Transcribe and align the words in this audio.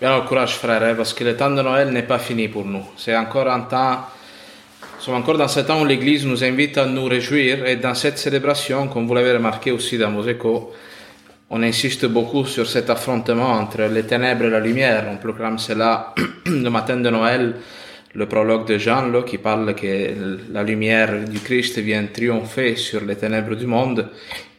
Bien 0.00 0.12
alors 0.12 0.24
courage 0.24 0.54
frère, 0.54 0.82
hein, 0.82 0.94
parce 0.96 1.12
que 1.12 1.24
le 1.24 1.36
temps 1.36 1.50
de 1.50 1.60
Noël 1.60 1.90
n'est 1.90 2.04
pas 2.04 2.18
fini 2.18 2.48
pour 2.48 2.64
nous. 2.64 2.82
C'est 2.96 3.14
encore 3.14 3.46
un 3.50 3.60
temps, 3.60 3.98
sommes 4.98 5.16
encore 5.16 5.36
dans 5.36 5.46
ce 5.46 5.60
temps 5.60 5.82
où 5.82 5.84
l'Église 5.84 6.24
nous 6.24 6.42
invite 6.42 6.78
à 6.78 6.86
nous 6.86 7.04
réjouir 7.04 7.66
et 7.66 7.76
dans 7.76 7.94
cette 7.94 8.16
célébration, 8.16 8.88
comme 8.88 9.06
vous 9.06 9.14
l'avez 9.14 9.32
remarqué 9.32 9.72
aussi 9.72 9.98
dans 9.98 10.10
vos 10.10 10.26
échos, 10.26 10.72
on 11.50 11.62
insiste 11.62 12.06
beaucoup 12.06 12.46
sur 12.46 12.66
cet 12.66 12.88
affrontement 12.88 13.50
entre 13.50 13.82
les 13.82 14.04
ténèbres 14.04 14.46
et 14.46 14.50
la 14.50 14.60
lumière. 14.60 15.04
On 15.12 15.18
proclame 15.18 15.58
cela 15.58 16.14
le 16.46 16.70
matin 16.70 16.96
de 16.96 17.10
Noël, 17.10 17.56
le 18.14 18.24
prologue 18.24 18.66
de 18.66 18.78
Jean 18.78 19.02
là, 19.02 19.20
qui 19.20 19.36
parle 19.36 19.74
que 19.74 20.14
la 20.50 20.62
lumière 20.62 21.28
du 21.28 21.40
Christ 21.40 21.78
vient 21.78 22.06
triompher 22.06 22.74
sur 22.76 23.04
les 23.04 23.16
ténèbres 23.16 23.54
du 23.54 23.66
monde. 23.66 24.08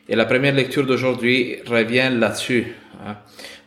Et 0.08 0.16
la 0.16 0.26
première 0.26 0.54
lecture 0.54 0.86
d'aujourd'hui 0.86 1.58
revient 1.66 2.12
là-dessus. 2.12 2.76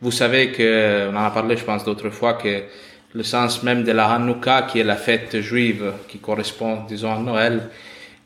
Vous 0.05 0.11
savez 0.11 0.53
que, 0.53 1.09
on 1.11 1.17
en 1.17 1.25
a 1.25 1.31
parlé, 1.31 1.57
je 1.57 1.65
pense, 1.65 1.83
d'autres 1.83 2.11
fois, 2.11 2.35
que 2.35 2.65
le 3.15 3.23
sens 3.23 3.63
même 3.63 3.85
de 3.85 3.93
la 3.93 4.13
Hanouka, 4.13 4.67
qui 4.71 4.81
est 4.81 4.85
la 4.85 4.97
fête 4.97 5.41
juive 5.41 5.93
qui 6.07 6.19
correspond, 6.19 6.85
disons, 6.87 7.15
à 7.15 7.19
Noël, 7.19 7.71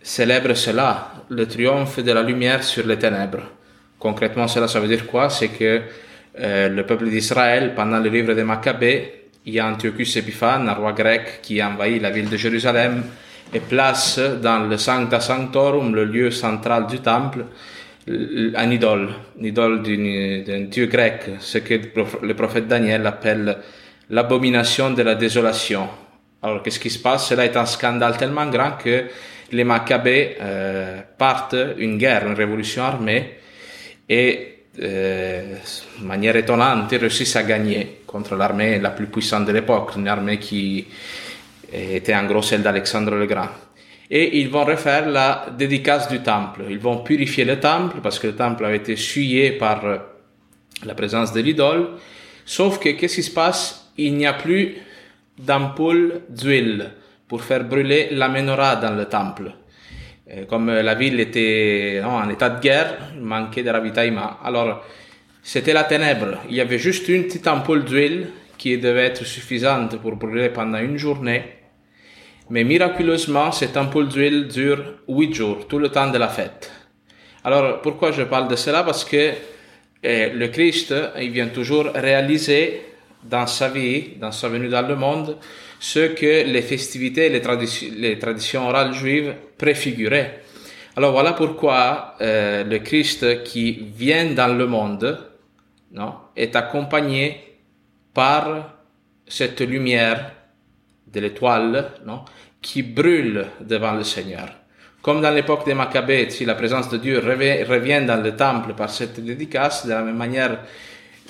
célèbre 0.03 0.55
cela, 0.55 1.13
le 1.29 1.47
triomphe 1.47 2.01
de 2.01 2.11
la 2.11 2.25
lumière 2.25 2.65
sur 2.65 2.85
les 2.85 2.99
ténèbres. 2.99 3.45
Concrètement, 3.97 4.49
cela, 4.49 4.67
ça 4.67 4.81
veut 4.81 4.89
dire 4.89 5.07
quoi? 5.07 5.31
C'est 5.31 5.51
que 5.51 5.83
euh, 6.41 6.69
le 6.69 6.85
peuple 6.85 7.09
d'Israël, 7.11 7.75
pendant 7.77 8.01
le 8.01 8.11
livre 8.11 8.35
des 8.35 8.43
Maccabées, 8.43 9.27
il 9.47 9.55
y 9.55 9.61
a 9.61 9.69
Antiochus 9.69 10.19
Épiphane, 10.19 10.69
un 10.69 10.75
roi 10.75 10.91
grec 10.91 11.39
qui 11.43 11.61
a 11.61 11.69
envahi 11.69 12.01
la 12.01 12.11
ville 12.11 12.29
de 12.29 12.37
Jérusalem 12.37 13.05
et 13.55 13.61
place 13.61 14.19
dans 14.19 14.69
le 14.69 14.77
Sancta 14.79 15.21
Sanctorum, 15.21 15.95
le 15.95 16.07
lieu 16.07 16.33
central 16.33 16.89
du 16.89 16.99
temple, 16.99 17.45
un 18.55 18.71
idole, 18.71 19.11
une 19.39 19.47
idole 19.47 19.83
d'un 19.83 20.61
dieu 20.63 20.87
grec, 20.87 21.31
ce 21.41 21.59
que 21.59 21.75
le 22.23 22.35
prophète 22.35 22.67
Daniel 22.67 23.07
appelle 23.07 23.59
l'abomination 24.11 24.91
de 24.91 25.03
la 25.03 25.15
désolation. 25.15 25.89
Alors, 26.43 26.63
qu'est-ce 26.63 26.81
qui 26.81 26.91
se 26.91 26.99
passe? 26.99 27.29
Cela 27.29 27.45
est 27.45 27.57
un 27.57 27.67
scandale 27.67 28.17
tellement 28.17 28.47
grand 28.47 28.73
que 28.73 29.05
les 29.53 29.65
Maccabées 29.65 30.37
euh, 30.41 31.01
partent 31.17 31.57
une 31.79 31.99
guerre, 31.99 32.27
une 32.27 32.35
révolution 32.35 32.83
armée, 32.83 33.39
et 34.09 34.65
euh, 34.81 35.55
de 36.01 36.05
manière 36.07 36.37
étonnante, 36.37 36.91
réussissent 36.91 37.37
à 37.37 37.43
gagner 37.43 38.01
contre 38.07 38.37
l'armée 38.37 38.79
la 38.79 38.91
plus 38.91 39.07
puissante 39.07 39.47
de 39.47 39.53
l'époque, 39.53 39.93
une 39.97 40.09
armée 40.09 40.39
qui 40.39 40.87
était 41.73 42.15
en 42.15 42.25
gros 42.25 42.41
celle 42.41 42.63
d'Alexandre 42.63 43.15
le 43.15 43.27
Grand 43.27 43.49
et 44.11 44.39
ils 44.41 44.49
vont 44.49 44.65
refaire 44.65 45.09
la 45.09 45.47
dédicace 45.57 46.09
du 46.09 46.21
temple. 46.21 46.65
Ils 46.69 46.79
vont 46.79 46.99
purifier 46.99 47.45
le 47.45 47.61
temple 47.61 47.99
parce 48.03 48.19
que 48.19 48.29
le 48.29 48.37
temple 48.37 48.65
avait 48.65 48.79
été 48.79 48.97
souillé 48.97 49.53
par 49.53 49.85
euh, 49.85 49.99
la 50.85 50.95
présence 50.95 51.33
de 51.33 51.41
l'idole. 51.41 51.91
Sauf 52.45 52.79
que 52.79 52.91
qu'est-ce 52.91 53.17
qui 53.17 53.23
se 53.23 53.31
passe? 53.31 53.93
Il 53.99 54.15
n'y 54.15 54.27
a 54.27 54.33
plus 54.33 54.77
d'ampoule 55.39 56.23
d'huile 56.29 56.91
pour 57.27 57.43
faire 57.43 57.65
brûler 57.65 58.09
la 58.13 58.29
menorah 58.29 58.77
dans 58.77 58.95
le 58.95 59.05
temple. 59.05 59.53
comme 60.49 60.71
la 60.71 60.95
ville 60.95 61.21
était 61.21 62.03
en 62.05 62.29
état 62.29 62.51
de 62.51 62.61
guerre, 62.61 62.97
il 63.15 63.23
manquait 63.23 63.63
de 63.63 63.71
ravitaillement. 63.71 64.39
Alors, 64.45 64.83
c'était 65.43 65.73
la 65.73 65.85
ténèbre. 65.85 66.39
Il 66.49 66.57
y 66.57 66.61
avait 66.61 66.79
juste 66.79 67.09
une 67.09 67.25
petite 67.25 67.47
ampoule 67.47 67.85
d'huile 67.85 68.29
qui 68.59 68.77
devait 68.77 69.07
être 69.07 69.25
suffisante 69.25 69.97
pour 69.99 70.17
brûler 70.17 70.51
pendant 70.51 70.79
une 70.79 70.99
journée. 70.99 71.43
Mais 72.51 72.65
miraculeusement, 72.65 73.53
cette 73.53 73.77
ampoule 73.77 74.09
d'huile 74.09 74.49
dure 74.49 74.83
huit 75.09 75.35
jours, 75.35 75.69
tout 75.69 75.79
le 75.79 75.91
temps 75.91 76.11
de 76.11 76.19
la 76.19 76.29
fête. 76.29 76.71
Alors, 77.45 77.81
pourquoi 77.83 78.11
je 78.13 78.23
parle 78.23 78.49
de 78.49 78.57
cela? 78.57 78.83
Parce 78.83 79.05
que 79.05 79.33
eh, 80.03 80.31
le 80.31 80.49
Christ, 80.49 80.95
il 81.21 81.31
vient 81.31 81.49
toujours 81.49 81.87
réaliser 81.95 82.83
dans 83.23 83.47
sa 83.47 83.69
vie, 83.69 84.17
dans 84.21 84.33
sa 84.33 84.49
venue 84.49 84.69
dans 84.69 84.87
le 84.87 84.97
monde, 84.97 85.37
ce 85.81 86.09
que 86.09 86.47
les 86.47 86.63
festivités, 86.63 87.29
les, 87.29 87.43
les 87.97 88.19
traditions 88.19 88.69
orales 88.69 88.95
juives 88.95 89.35
préfiguraient. 89.57 90.43
Alors 90.97 91.13
voilà 91.13 91.33
pourquoi 91.33 92.15
euh, 92.21 92.65
le 92.65 92.79
Christ 92.79 93.45
qui 93.45 93.87
vient 93.97 94.33
dans 94.33 94.57
le 94.57 94.67
monde 94.67 95.19
non, 95.93 96.15
est 96.37 96.57
accompagné 96.57 97.59
par 98.13 98.75
cette 99.27 99.61
lumière 99.61 100.33
de 101.13 101.21
l'étoile, 101.21 101.93
qui 102.61 102.83
brûle 102.83 103.47
devant 103.61 103.93
le 103.93 104.05
Seigneur. 104.05 104.49
Comme 105.01 105.21
dans 105.21 105.31
l'époque 105.31 105.65
des 105.65 105.75
Maccabées, 105.75 106.29
si 106.31 106.45
la 106.45 106.55
présence 106.55 106.89
de 106.89 106.99
Dieu 106.99 107.19
revient 107.21 108.05
dans 108.07 108.21
le 108.23 108.35
temple 108.35 108.75
par 108.75 108.91
cette 108.91 109.21
dédicace, 109.21 109.87
de 109.87 109.93
la 109.93 110.03
même 110.03 110.17
manière, 110.17 110.59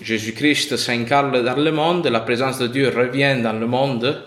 Jésus-Christ 0.01 0.77
s'incarne 0.77 1.43
dans 1.43 1.57
le 1.57 1.73
monde, 1.73 2.07
la 2.07 2.21
présence 2.21 2.59
de 2.59 2.67
Dieu 2.69 2.89
revient 2.89 3.37
dans 3.43 3.53
le 3.53 3.67
monde, 3.67 4.27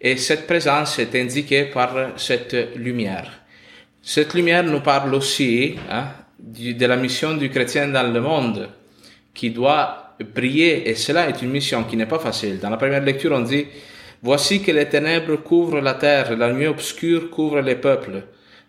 et 0.00 0.16
cette 0.16 0.46
présence 0.46 0.98
est 0.98 1.14
indiquée 1.14 1.64
par 1.64 2.12
cette 2.16 2.76
lumière. 2.76 3.30
Cette 4.02 4.34
lumière 4.34 4.64
nous 4.64 4.80
parle 4.80 5.14
aussi 5.14 5.76
hein, 5.90 6.08
de 6.38 6.86
la 6.86 6.96
mission 6.96 7.36
du 7.36 7.50
chrétien 7.50 7.88
dans 7.88 8.12
le 8.12 8.20
monde, 8.20 8.68
qui 9.32 9.50
doit 9.50 10.16
prier, 10.34 10.88
et 10.88 10.94
cela 10.94 11.28
est 11.28 11.40
une 11.40 11.50
mission 11.50 11.84
qui 11.84 11.96
n'est 11.96 12.06
pas 12.06 12.18
facile. 12.18 12.58
Dans 12.58 12.70
la 12.70 12.76
première 12.76 13.02
lecture, 13.02 13.32
on 13.32 13.40
dit, 13.40 13.66
Voici 14.22 14.62
que 14.62 14.70
les 14.70 14.88
ténèbres 14.88 15.36
couvrent 15.42 15.80
la 15.80 15.94
terre, 15.94 16.36
la 16.36 16.52
nuit 16.52 16.68
obscure 16.68 17.28
couvre 17.28 17.60
les 17.60 17.74
peuples. 17.74 18.22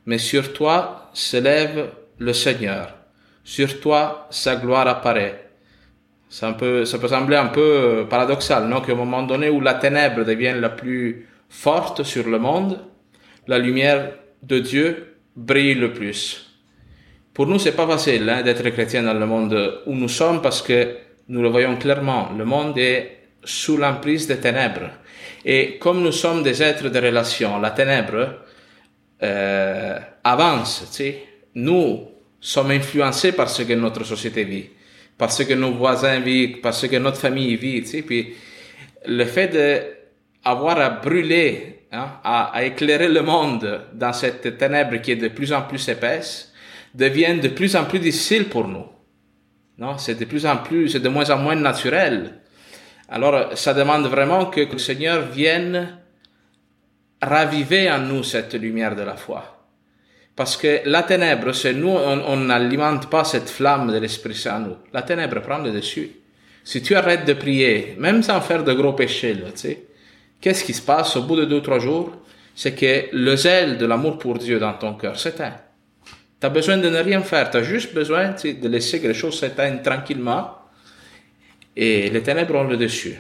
Mais 0.07 0.17
sur 0.17 0.51
toi 0.51 1.11
se 1.13 1.37
lève 1.37 1.89
le 2.17 2.33
Seigneur. 2.33 2.95
Sur 3.43 3.79
toi 3.79 4.27
sa 4.31 4.55
gloire 4.55 4.87
apparaît. 4.87 5.49
Ça 6.27 6.51
peut, 6.53 6.85
ça 6.85 6.97
peut 6.97 7.07
sembler 7.07 7.35
un 7.35 7.47
peu 7.47 8.07
paradoxal, 8.09 8.67
non? 8.67 8.81
Qu'au 8.81 8.95
moment 8.95 9.21
donné 9.21 9.49
où 9.49 9.61
la 9.61 9.75
ténèbre 9.75 10.25
devient 10.25 10.55
la 10.59 10.69
plus 10.69 11.27
forte 11.47 12.01
sur 12.01 12.27
le 12.27 12.39
monde, 12.39 12.79
la 13.47 13.59
lumière 13.59 14.13
de 14.41 14.57
Dieu 14.57 15.17
brille 15.35 15.75
le 15.75 15.93
plus. 15.93 16.49
Pour 17.33 17.45
nous, 17.45 17.59
c'est 17.59 17.75
pas 17.75 17.85
facile 17.85 18.27
hein, 18.27 18.41
d'être 18.41 18.67
chrétien 18.69 19.03
dans 19.03 19.13
le 19.13 19.25
monde 19.27 19.81
où 19.85 19.93
nous 19.93 20.09
sommes 20.09 20.41
parce 20.41 20.63
que 20.63 20.95
nous 21.27 21.43
le 21.43 21.49
voyons 21.49 21.77
clairement. 21.77 22.31
Le 22.35 22.45
monde 22.45 22.77
est 22.77 23.22
sous 23.43 23.77
l'emprise 23.77 24.27
des 24.27 24.37
ténèbres. 24.37 24.89
Et 25.45 25.77
comme 25.77 26.01
nous 26.01 26.11
sommes 26.11 26.43
des 26.43 26.61
êtres 26.61 26.89
de 26.89 26.99
relation, 26.99 27.59
la 27.59 27.71
ténèbre 27.71 28.39
euh, 29.21 29.99
avance. 30.23 30.89
Tu. 30.95 31.13
Nous 31.55 32.07
sommes 32.39 32.71
influencés 32.71 33.31
par 33.31 33.49
ce 33.49 33.63
que 33.63 33.73
notre 33.73 34.03
société 34.03 34.43
vit, 34.43 34.69
par 35.17 35.31
ce 35.31 35.43
que 35.43 35.53
nos 35.53 35.71
voisins 35.71 36.19
vivent, 36.19 36.59
par 36.61 36.73
ce 36.73 36.87
que 36.87 36.97
notre 36.97 37.17
famille 37.17 37.55
vit. 37.55 37.83
Tu. 37.83 38.03
Puis 38.03 38.33
le 39.05 39.25
fait 39.25 39.49
d'avoir 39.49 40.79
à 40.79 40.89
brûler, 40.89 41.85
hein, 41.91 42.19
à, 42.23 42.55
à 42.55 42.63
éclairer 42.63 43.09
le 43.09 43.21
monde 43.21 43.81
dans 43.93 44.13
cette 44.13 44.57
ténèbre 44.57 44.97
qui 44.97 45.11
est 45.11 45.17
de 45.17 45.29
plus 45.29 45.53
en 45.53 45.61
plus 45.63 45.87
épaisse, 45.87 46.51
devient 46.93 47.39
de 47.41 47.49
plus 47.49 47.75
en 47.75 47.85
plus 47.85 47.99
difficile 47.99 48.45
pour 48.45 48.67
nous. 48.67 48.85
Non, 49.77 49.97
c'est 49.97 50.15
de 50.15 50.25
plus 50.25 50.45
en 50.45 50.57
plus, 50.57 50.89
c'est 50.89 50.99
de 50.99 51.09
moins 51.09 51.29
en 51.29 51.37
moins 51.37 51.55
naturel. 51.55 52.41
Alors, 53.09 53.57
ça 53.57 53.73
demande 53.73 54.07
vraiment 54.07 54.45
que 54.47 54.61
le 54.61 54.77
Seigneur 54.77 55.27
vienne 55.27 55.99
raviver 57.21 57.91
en 57.91 57.99
nous 57.99 58.23
cette 58.23 58.53
lumière 58.53 58.95
de 58.95 59.03
la 59.03 59.15
foi. 59.15 59.65
Parce 60.35 60.57
que 60.57 60.81
la 60.85 61.03
ténèbre, 61.03 61.53
c'est 61.53 61.73
nous, 61.73 61.89
on 61.89 62.37
n'alimente 62.37 63.09
pas 63.09 63.23
cette 63.23 63.49
flamme 63.49 63.91
de 63.91 63.97
l'Esprit 63.99 64.35
Saint 64.35 64.57
en 64.57 64.59
nous. 64.61 64.75
La 64.91 65.03
ténèbre 65.03 65.41
prend 65.41 65.59
le 65.59 65.71
dessus. 65.71 66.09
Si 66.63 66.81
tu 66.81 66.95
arrêtes 66.95 67.25
de 67.25 67.33
prier, 67.33 67.95
même 67.99 68.23
sans 68.23 68.41
faire 68.41 68.63
de 68.63 68.73
gros 68.73 68.93
péchés, 68.93 69.35
tu 69.35 69.51
sais, 69.55 69.83
qu'est-ce 70.41 70.63
qui 70.63 70.73
se 70.73 70.81
passe 70.81 71.15
au 71.17 71.23
bout 71.23 71.35
de 71.35 71.45
deux, 71.45 71.61
trois 71.61 71.79
jours? 71.79 72.13
C'est 72.55 72.73
que 72.73 73.09
le 73.15 73.35
zèle 73.35 73.77
de 73.77 73.85
l'amour 73.85 74.17
pour 74.17 74.37
Dieu 74.37 74.59
dans 74.59 74.73
ton 74.73 74.93
cœur 74.93 75.19
s'éteint. 75.19 75.55
Tu 76.39 76.47
as 76.47 76.49
besoin 76.49 76.77
de 76.77 76.89
ne 76.89 76.99
rien 76.99 77.21
faire, 77.21 77.49
tu 77.49 77.57
as 77.57 77.63
juste 77.63 77.93
besoin 77.93 78.29
de 78.29 78.67
laisser 78.67 79.01
que 79.01 79.07
les 79.07 79.13
choses 79.13 79.39
s'éteignent 79.39 79.81
tranquillement 79.81 80.57
et 81.75 82.09
les 82.09 82.21
ténèbres 82.21 82.55
ont 82.55 82.63
le 82.63 82.77
dessus. 82.77 83.19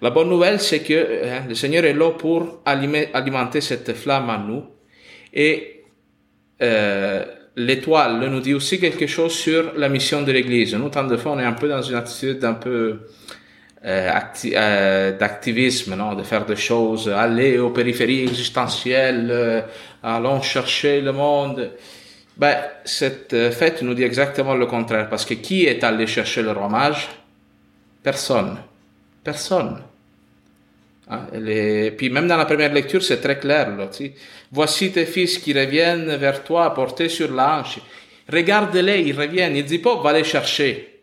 La 0.00 0.10
bonne 0.10 0.28
nouvelle, 0.28 0.60
c'est 0.60 0.80
que 0.80 1.28
hein, 1.28 1.44
le 1.48 1.54
Seigneur 1.54 1.84
est 1.84 1.94
là 1.94 2.10
pour 2.10 2.62
alimenter 2.64 3.60
cette 3.60 3.92
flamme 3.94 4.30
en 4.30 4.38
nous. 4.38 4.64
Et 5.32 5.84
euh, 6.60 7.24
l'étoile 7.54 8.18
nous 8.28 8.40
dit 8.40 8.52
aussi 8.52 8.80
quelque 8.80 9.06
chose 9.06 9.32
sur 9.32 9.74
la 9.76 9.88
mission 9.88 10.22
de 10.22 10.32
l'Église. 10.32 10.74
Nous, 10.74 10.88
tant 10.88 11.04
de 11.04 11.16
fois, 11.16 11.32
on 11.32 11.38
est 11.38 11.44
un 11.44 11.52
peu 11.52 11.68
dans 11.68 11.82
une 11.82 11.94
attitude 11.94 12.44
un 12.44 12.54
peu 12.54 13.00
euh, 13.84 14.10
euh, 14.44 15.18
d'activisme, 15.18 15.94
non, 15.94 16.14
de 16.14 16.24
faire 16.24 16.46
des 16.46 16.56
choses, 16.56 17.08
aller 17.08 17.58
aux 17.58 17.70
périphéries 17.70 18.22
existentielles, 18.22 19.64
allons 20.02 20.42
chercher 20.42 21.00
le 21.00 21.12
monde. 21.12 21.70
Ben, 22.36 22.56
cette 22.84 23.34
euh, 23.34 23.50
fête 23.50 23.82
nous 23.82 23.94
dit 23.94 24.04
exactement 24.04 24.54
le 24.54 24.66
contraire, 24.66 25.08
parce 25.08 25.24
que 25.24 25.34
qui 25.34 25.66
est 25.66 25.84
allé 25.84 26.06
chercher 26.06 26.42
le 26.42 26.52
roi 26.52 26.68
mage 26.68 27.08
Personne. 28.02 28.58
Personne. 29.22 29.82
Hein? 31.08 31.26
Puis 31.96 32.10
même 32.10 32.26
dans 32.26 32.36
la 32.36 32.46
première 32.46 32.72
lecture, 32.72 33.02
c'est 33.02 33.20
très 33.20 33.38
clair. 33.38 33.76
Voici 34.50 34.92
tes 34.92 35.06
fils 35.06 35.38
qui 35.38 35.52
reviennent 35.52 36.16
vers 36.16 36.42
toi, 36.42 36.74
portés 36.74 37.08
sur 37.08 37.30
l'anche. 37.30 37.78
Regarde-les, 38.30 39.02
ils 39.02 39.16
reviennent. 39.16 39.56
Il 39.56 39.64
dit 39.64 39.78
va 39.78 40.12
les 40.12 40.24
chercher. 40.24 41.02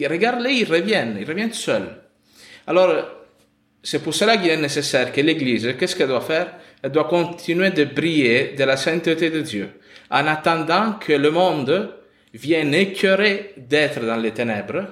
Regarde-les, 0.00 0.52
ils 0.52 0.70
reviennent. 0.70 1.18
Ils 1.20 1.26
reviennent 1.26 1.52
seuls. 1.52 1.88
Alors, 2.66 2.92
c'est 3.82 4.02
pour 4.02 4.14
cela 4.14 4.36
qu'il 4.36 4.50
est 4.50 4.56
nécessaire 4.56 5.12
que 5.12 5.20
l'Église, 5.20 5.74
qu'est-ce 5.78 5.96
qu'elle 5.96 6.08
doit 6.08 6.20
faire? 6.20 6.52
Elle 6.82 6.92
doit 6.92 7.04
continuer 7.04 7.70
de 7.70 7.84
briller 7.84 8.54
de 8.56 8.64
la 8.64 8.76
sainteté 8.76 9.30
de 9.30 9.40
Dieu, 9.40 9.68
en 10.10 10.26
attendant 10.26 10.92
que 10.92 11.12
le 11.12 11.30
monde 11.30 11.94
vienne 12.32 12.74
écœurer 12.74 13.54
d'être 13.56 14.04
dans 14.04 14.16
les 14.16 14.30
ténèbres, 14.30 14.86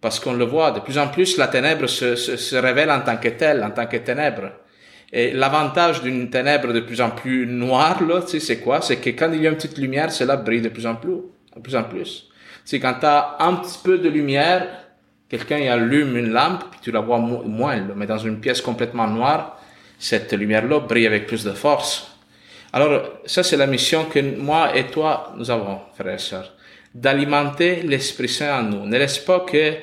parce 0.00 0.18
qu'on 0.18 0.32
le 0.32 0.44
voit, 0.44 0.70
de 0.70 0.80
plus 0.80 0.96
en 0.96 1.08
plus, 1.08 1.36
la 1.36 1.48
ténèbre 1.48 1.86
se, 1.86 2.16
se, 2.16 2.56
révèle 2.56 2.90
en 2.90 3.00
tant 3.00 3.18
que 3.18 3.28
telle, 3.28 3.62
en 3.62 3.70
tant 3.70 3.86
que 3.86 3.98
ténèbre. 3.98 4.52
Et 5.12 5.32
l'avantage 5.32 6.02
d'une 6.02 6.30
ténèbre 6.30 6.72
de 6.72 6.80
plus 6.80 7.00
en 7.00 7.10
plus 7.10 7.46
noire, 7.46 8.02
là, 8.02 8.22
tu 8.22 8.28
sais, 8.28 8.40
c'est 8.40 8.60
quoi? 8.60 8.80
C'est 8.80 8.96
que 8.96 9.10
quand 9.10 9.30
il 9.32 9.42
y 9.42 9.46
a 9.46 9.50
une 9.50 9.56
petite 9.56 9.76
lumière, 9.76 10.10
cela 10.10 10.36
brille 10.36 10.62
de 10.62 10.70
plus 10.70 10.86
en 10.86 10.94
plus, 10.94 11.16
de 11.54 11.60
plus 11.60 11.76
en 11.76 11.82
plus. 11.82 12.30
C'est 12.64 12.80
quand 12.80 12.94
tu 13.00 13.06
as 13.06 13.36
un 13.40 13.54
petit 13.54 13.78
peu 13.82 13.98
de 13.98 14.08
lumière, 14.08 14.68
quelqu'un 15.28 15.60
allume 15.70 16.16
une 16.16 16.30
lampe, 16.30 16.64
puis 16.70 16.80
tu 16.80 16.92
la 16.92 17.00
vois 17.00 17.18
moins, 17.18 17.84
mais 17.96 18.06
dans 18.06 18.18
une 18.18 18.40
pièce 18.40 18.62
complètement 18.62 19.08
noire, 19.08 19.59
cette 20.00 20.32
lumière-là 20.32 20.80
brille 20.80 21.06
avec 21.06 21.28
plus 21.28 21.44
de 21.44 21.52
force. 21.52 22.10
Alors, 22.72 23.02
ça, 23.26 23.44
c'est 23.44 23.56
la 23.56 23.68
mission 23.68 24.06
que 24.06 24.18
moi 24.36 24.76
et 24.76 24.86
toi, 24.86 25.32
nous 25.36 25.50
avons, 25.50 25.78
frères 25.94 26.14
et 26.14 26.18
sœurs 26.18 26.52
d'alimenter 26.94 27.82
l'Esprit 27.82 28.28
Saint 28.28 28.60
en 28.60 28.62
nous. 28.62 28.86
Ne 28.86 28.98
laisse 28.98 29.18
pas 29.18 29.40
que 29.40 29.74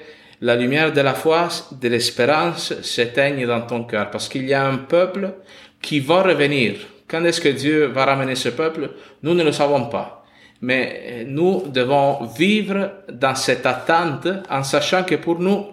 la 0.41 0.55
lumière 0.55 0.93
de 0.93 1.01
la 1.01 1.13
foi, 1.13 1.47
de 1.71 1.87
l'espérance 1.87 2.79
s'éteigne 2.81 3.45
dans 3.47 3.61
ton 3.61 3.83
cœur, 3.85 4.11
parce 4.11 4.29
qu'il 4.29 4.47
y 4.47 4.53
a 4.53 4.67
un 4.67 4.77
peuple 4.77 5.33
qui 5.81 5.99
va 5.99 6.21
revenir. 6.21 6.75
Quand 7.07 7.23
est-ce 7.23 7.41
que 7.41 7.49
Dieu 7.49 7.85
va 7.85 8.05
ramener 8.05 8.35
ce 8.35 8.49
peuple? 8.49 8.91
Nous 9.23 9.33
ne 9.33 9.43
le 9.43 9.51
savons 9.51 9.85
pas. 9.85 10.25
Mais 10.61 11.23
nous 11.27 11.63
devons 11.67 12.25
vivre 12.25 12.91
dans 13.11 13.35
cette 13.35 13.65
attente 13.65 14.27
en 14.49 14.63
sachant 14.63 15.03
que 15.03 15.15
pour 15.15 15.39
nous, 15.39 15.65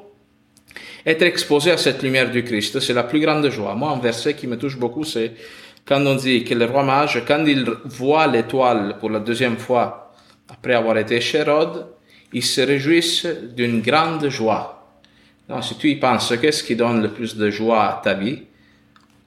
être 1.07 1.23
exposé 1.23 1.71
à 1.71 1.77
cette 1.77 2.03
lumière 2.03 2.31
du 2.31 2.43
Christ, 2.45 2.81
c'est 2.81 2.95
la 2.95 3.05
plus 3.05 3.21
grande 3.21 3.49
joie. 3.51 3.75
Moi, 3.75 3.91
un 3.91 3.99
verset 3.99 4.35
qui 4.35 4.47
me 4.47 4.57
touche 4.57 4.79
beaucoup, 4.79 5.05
c'est 5.05 5.33
quand 5.85 6.05
on 6.07 6.15
dit 6.15 6.45
que 6.45 6.55
le 6.55 6.65
roi 6.65 6.83
mage, 6.83 7.23
quand 7.27 7.45
il 7.47 7.65
voit 7.85 8.27
l'étoile 8.27 8.97
pour 8.99 9.11
la 9.11 9.21
deuxième 9.21 9.59
fois 9.59 10.13
après 10.49 10.75
avoir 10.75 10.97
été 10.97 11.21
chez 11.21 11.43
Rhodes, 11.43 11.87
ils 12.33 12.43
se 12.43 12.61
réjouissent 12.63 13.27
d'une 13.55 13.81
grande 13.81 14.29
joie. 14.29 14.97
Non, 15.49 15.61
si 15.61 15.77
tu 15.77 15.91
y 15.91 15.97
penses, 15.97 16.35
qu'est-ce 16.41 16.65
qui 16.65 16.75
donne 16.75 17.03
le 17.03 17.13
plus 17.13 17.37
de 17.37 17.51
joie 17.51 17.85
à 17.85 18.01
ta 18.03 18.15
vie? 18.15 18.43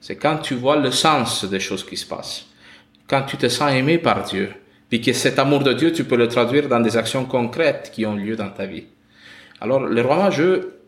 C'est 0.00 0.16
quand 0.16 0.38
tu 0.38 0.54
vois 0.54 0.76
le 0.76 0.90
sens 0.90 1.44
des 1.44 1.60
choses 1.60 1.84
qui 1.84 1.96
se 1.96 2.06
passent. 2.06 2.46
Quand 3.08 3.22
tu 3.22 3.36
te 3.36 3.48
sens 3.48 3.72
aimé 3.72 3.98
par 3.98 4.24
Dieu. 4.24 4.50
Puis 4.88 5.00
que 5.00 5.12
cet 5.12 5.38
amour 5.38 5.60
de 5.60 5.72
Dieu, 5.74 5.92
tu 5.92 6.04
peux 6.04 6.16
le 6.16 6.28
traduire 6.28 6.68
dans 6.68 6.80
des 6.80 6.96
actions 6.96 7.24
concrètes 7.24 7.90
qui 7.92 8.06
ont 8.06 8.16
lieu 8.16 8.36
dans 8.36 8.50
ta 8.50 8.66
vie. 8.66 8.84
Alors, 9.60 9.80
le 9.80 10.00
roi 10.00 10.16
mageux, 10.16 10.80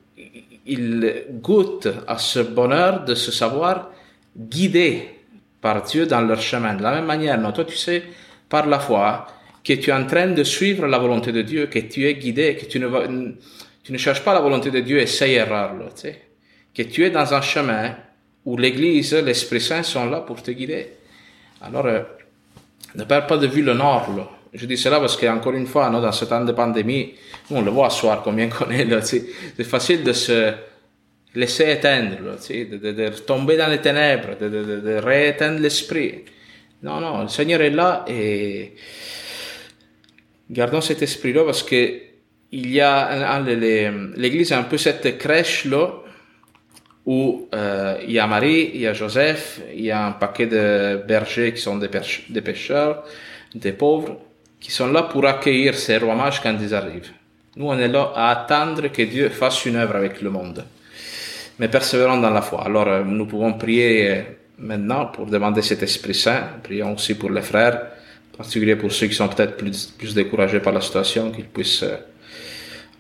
il 0.71 1.25
goûte 1.43 1.89
à 2.07 2.17
ce 2.17 2.39
bonheur 2.39 3.05
de 3.05 3.17
se 3.17 3.33
savoir 3.33 3.91
guidé 4.37 5.09
par 5.61 5.83
Dieu 5.83 6.07
dans 6.07 6.21
leur 6.21 6.41
chemin. 6.41 6.75
De 6.75 6.83
la 6.83 6.93
même 6.93 7.07
manière, 7.07 7.39
non, 7.39 7.51
toi, 7.51 7.65
tu 7.65 7.77
sais, 7.77 8.05
par 8.49 8.67
la 8.67 8.79
foi, 8.79 9.27
que 9.65 9.73
tu 9.73 9.91
es 9.91 9.93
en 9.93 10.07
train 10.07 10.29
de 10.29 10.45
suivre 10.45 10.87
la 10.87 10.99
volonté 10.99 11.33
de 11.33 11.43
Dieu, 11.43 11.67
que 11.67 11.81
tu 11.81 12.07
es 12.07 12.15
guidé, 12.15 12.57
que 12.57 12.67
tu 12.67 12.79
ne, 12.79 13.99
cherches 13.99 14.23
pas 14.23 14.33
la 14.33 14.41
volonté 14.41 14.71
de 14.71 14.81
Dieu 14.81 15.01
et 15.01 15.07
c'est 15.07 15.33
erreur, 15.33 15.75
que 16.73 16.83
tu 16.83 17.05
es 17.05 17.11
dans 17.11 17.35
un 17.35 17.41
chemin 17.41 17.97
où 18.45 18.57
l'Église, 18.57 19.15
l'Esprit 19.15 19.61
Saint 19.61 19.83
sont 19.83 20.09
là 20.09 20.21
pour 20.21 20.41
te 20.43 20.53
guider. 20.53 20.93
Alors, 21.61 21.87
euh, 21.87 22.01
ne 22.95 23.05
perds 23.05 23.27
pas 23.27 23.37
de 23.37 23.47
vue 23.49 23.63
le 23.63 23.75
nord. 23.75 24.39
Je 24.53 24.67
dis 24.67 24.77
cela 24.77 24.99
parce 24.99 25.17
qu'encore 25.17 25.55
une 25.55 25.67
fois, 25.67 25.91
dans 25.91 26.13
ce 26.13 26.25
temps 26.25 26.45
de 26.45 26.53
pandémie, 26.53 27.15
on 27.51 27.63
le 27.63 27.71
voit 27.71 27.91
ce 27.91 28.01
soir 28.01 28.23
combien 28.23 28.49
qu'on 28.49 28.71
est 28.71 28.85
là. 28.85 29.01
C'est 29.03 29.25
facile 29.63 30.03
de 30.03 30.13
se 30.13 30.53
laisser 31.35 31.71
éteindre, 31.71 32.17
de, 32.19 32.77
de, 32.77 32.93
de, 32.93 33.09
tomber 33.21 33.57
dans 33.57 33.69
les 33.69 33.81
ténèbres, 33.81 34.37
de, 34.41 34.49
de, 34.49 34.81
de 34.81 34.95
rééteindre 34.97 35.61
l'esprit. 35.61 36.25
Non, 36.83 37.01
non, 37.01 37.23
le 37.23 37.29
Seigneur 37.29 37.61
est 37.61 37.71
là 37.71 38.05
et 38.09 38.75
Gardons 40.51 40.81
cet 40.81 41.03
esprit-là 41.03 41.45
parce 41.45 41.63
que 41.63 42.01
il 42.53 42.73
y 42.73 42.81
a 42.81 43.41
l'église 44.17 44.53
a 44.53 44.59
un 44.59 44.65
peu 44.65 44.79
cette 44.79 45.19
crèche 45.19 45.65
là 45.67 45.93
où 47.07 47.49
euh, 47.55 47.99
il 48.03 48.13
y 48.13 48.19
a 48.19 48.27
Marie, 48.27 48.73
il 48.75 48.81
y 48.81 48.87
a 48.87 48.93
Joseph, 48.93 49.61
il 49.73 49.85
y 49.85 49.91
a 49.93 50.07
un 50.07 50.13
paquet 50.13 50.47
de 50.47 51.01
bergers 51.07 51.53
qui 51.55 51.61
sont 51.61 51.77
des, 51.77 51.89
des 52.29 52.41
pêcheurs, 52.41 53.05
des 53.55 53.73
pauvres, 53.73 54.19
qui 54.61 54.71
sont 54.71 54.93
là 54.93 55.05
pour 55.05 55.27
accueillir 55.27 55.75
ces 55.75 55.97
rois 55.97 56.15
mages 56.15 56.41
quand 56.43 56.57
ils 56.61 56.75
arrivent. 56.75 57.11
Nous, 57.57 57.67
on 57.67 57.79
est 57.79 57.89
là 57.89 58.13
à 58.15 58.31
attendre 58.31 58.89
que 58.89 59.03
Dieu 59.03 59.29
fasse 59.31 59.65
une 59.67 59.77
œuvre 59.77 59.97
avec 59.97 60.21
le 60.21 60.31
monde. 60.31 60.65
Mais 61.59 61.69
persévérons 61.69 62.21
dans 62.21 62.31
la 62.31 62.43
foi. 62.43 62.65
Alors, 62.65 62.89
euh, 62.89 63.03
nous 63.05 63.27
pouvons 63.27 63.55
prier 63.55 64.11
euh, 64.11 64.23
maintenant 64.59 65.07
pour 65.07 65.27
demander 65.27 65.63
cet 65.63 65.83
Esprit 65.83 66.15
Saint. 66.15 66.45
Prions 66.63 66.95
aussi 66.95 67.15
pour 67.15 67.31
les 67.31 67.43
frères 67.43 67.81
particulier 68.41 68.75
pour 68.75 68.91
ceux 68.91 69.07
qui 69.07 69.15
sont 69.15 69.29
peut-être 69.29 69.59
plus, 69.59 70.15
découragés 70.15 70.61
par 70.61 70.73
la 70.73 70.81
situation, 70.81 71.31
qu'ils 71.31 71.45
puissent 71.45 71.83
euh, 71.83 71.99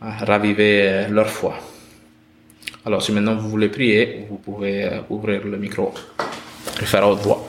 raviver 0.00 0.82
euh, 0.82 1.08
leur 1.08 1.30
foi. 1.30 1.54
Alors 2.84 3.02
si 3.02 3.10
maintenant 3.10 3.36
vous 3.36 3.48
voulez 3.48 3.70
prier, 3.70 4.26
vous 4.28 4.36
pouvez 4.36 5.00
ouvrir 5.08 5.46
le 5.46 5.56
micro 5.56 5.94
et 6.82 6.84
faire 6.84 7.08
haute 7.08 7.20
voix. 7.20 7.39